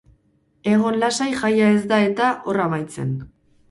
[0.71, 3.19] Egon lasai jaia ez da eta hor amaitzen.